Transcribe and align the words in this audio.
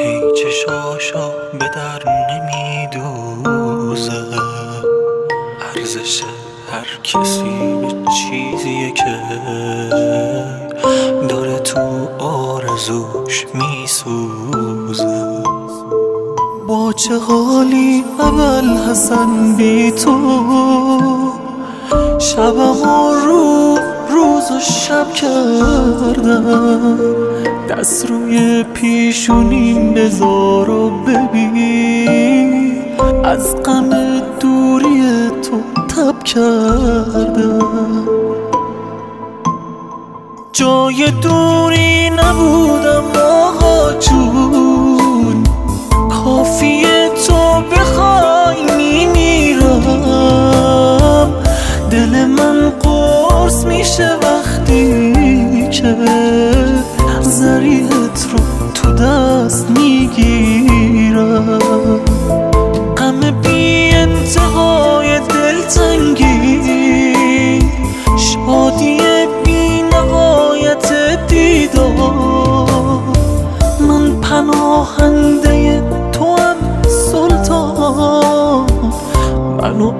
ای 0.00 0.22
چشاشا 0.32 1.28
به 1.58 1.68
در 1.74 2.02
نمیدوزه. 2.30 4.12
ارزش 5.76 6.22
هر 6.72 7.00
کسی 7.02 7.74
به 7.80 7.88
چیزیه 8.12 8.90
که 8.92 9.20
داره 11.28 11.58
تو 11.58 12.08
آرزوش 12.18 13.46
میسوزه. 13.54 15.42
با 16.68 16.92
چه 16.92 17.18
حالی 17.18 18.04
اول 18.18 18.90
حسن 18.90 19.56
بی 19.56 19.90
تو؟ 19.90 20.16
شبم 22.18 22.82
رو 23.26 23.89
شب 24.90 25.12
کردم. 25.12 26.98
دست 27.68 28.06
روی 28.10 28.64
پیشونیم 28.74 29.94
بذار 29.94 30.70
و 30.70 30.90
ببین. 30.90 32.74
از 33.24 33.56
غم 33.62 33.90
دوری 34.40 35.02
تو 35.42 35.60
تب 35.88 36.22
کردم. 36.24 38.08
جای 40.52 41.10
دوری 41.22 42.10
نبودم 42.10 43.04
آقا 43.22 43.92
جون. 44.00 45.44
کافیه 46.24 47.10
تو 47.26 47.62
بخوای 47.72 48.76
میمیرم. 48.76 50.02
دل 51.90 52.24
من 52.26 52.70
قرص 52.70 53.64
میشه 53.64 54.29
که 55.80 55.96
زریحت 57.20 58.26
رو 58.32 58.38
تو 58.74 58.92
دست 58.92 59.70
می‌گیرم. 59.70 61.58
غم 62.96 63.20
بی 63.42 63.90
انتهای 63.90 65.20
دلتنگی 65.20 66.60
شادی 68.16 69.00
بی 69.44 69.82
نهایت 69.82 70.92
دیدار. 71.28 73.00
من 73.88 74.20
پناهنده 74.20 75.82
تو 76.12 76.36
هم 76.36 76.56
سلطان 76.88 78.66
منو 79.62 79.92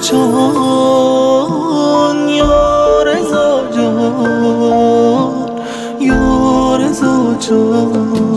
جان 0.00 1.48
یا 2.28 3.02
رضا 3.02 3.62
جان 3.76 5.32
یا 6.00 6.76
رضا 6.76 7.34
جان 7.40 8.27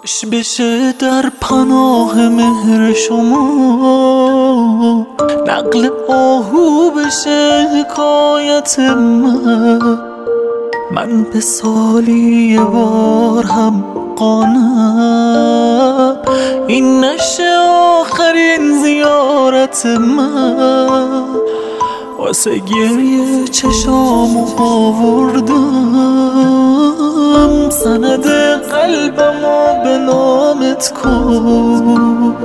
کاش 0.00 0.24
بشه 0.24 0.92
در 0.92 1.32
پناه 1.40 2.28
مهر 2.28 2.92
شما. 2.92 3.46
نقل 5.46 5.88
آهو 6.08 6.90
بشه 6.90 7.68
حکایت 7.74 8.78
من. 8.78 9.98
من 10.92 11.26
به 11.32 11.40
سالی 11.40 12.58
بار 12.58 13.44
هم 13.44 13.84
قانم. 14.16 16.16
این 16.66 17.04
نشه 17.04 17.56
آخرین 18.00 18.82
زیارت 18.82 19.86
من. 19.86 21.24
واسه 22.18 22.58
گریه 22.58 23.44
چشامو 23.44 24.46
آوردم. 24.58 26.10
سند 27.70 28.26
قلبمو 28.72 29.59
به 29.90 29.98
نامت 29.98 30.92
کن. 31.02 32.36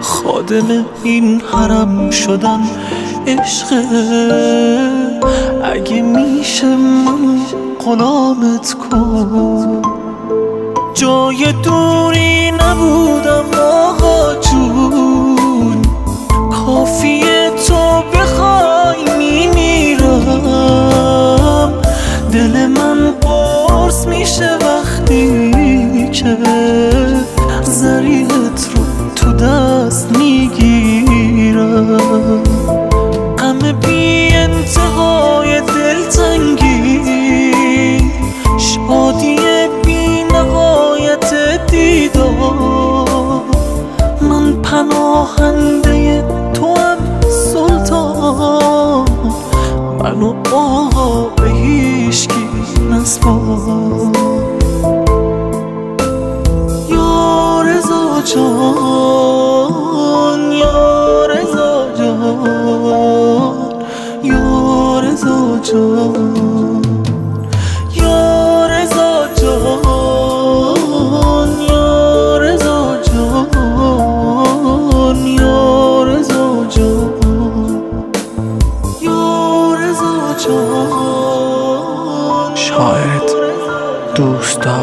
خادم 0.00 0.86
این 1.02 1.42
حرم 1.52 2.10
شدن 2.10 2.60
عشقه 3.26 3.82
اگه 5.64 6.02
میشه 6.02 6.66
من 6.66 7.38
غلامت 7.84 8.72
کن. 8.74 9.82
جای 10.94 11.52
دوری 11.52 12.50
نبودم 12.50 13.44
آقا 13.60 14.34
جون. 14.40 15.82
کافیه 16.50 17.50
تو 17.68 18.02
بخوای 18.12 19.18
میمیرم. 19.18 20.46
دل 22.32 22.66
من 22.66 23.10
قرص 23.20 24.06
میشه 24.06 24.58
وقتی 24.60 26.10
که 26.10 26.36
پناهنده 45.20 46.24
تو 46.54 46.66
هم 46.66 46.98
سلطان. 47.52 49.08
منو 50.02 50.34
آقا 50.52 51.24
به 51.36 51.50
هیشکی 51.50 52.48
نسپار 52.90 54.12
یا 56.88 57.62
رضا 57.62 58.22
جان. 58.34 58.99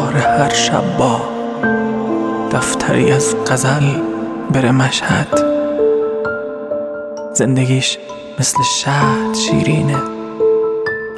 داره 0.08 0.20
هر 0.20 0.54
شب 0.54 0.96
با 0.98 1.20
دفتری 2.52 3.12
از 3.12 3.36
غزل 3.46 3.84
بره 4.50 4.72
مشهد. 4.72 5.40
زندگیش 7.34 7.98
مثل 8.40 8.58
شهد 8.62 9.34
شیرینه. 9.34 9.96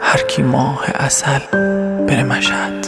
هر 0.00 0.22
کی 0.22 0.42
ماه 0.42 0.84
اصل 0.94 1.38
بره 2.08 2.22
مشهد. 2.22 2.86